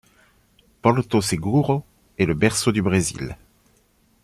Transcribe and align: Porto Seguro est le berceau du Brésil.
Porto 0.81 1.21
Seguro 1.21 1.85
est 2.17 2.25
le 2.25 2.33
berceau 2.33 2.71
du 2.71 2.81
Brésil. 2.81 3.37